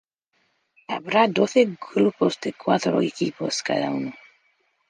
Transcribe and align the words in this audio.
Habrá 0.93 1.21
doce 1.37 1.61
grupos 1.91 2.33
de 2.43 2.49
cuatro 2.63 2.95
equipos 3.11 3.61
cada 3.69 3.87
uno. 3.99 4.11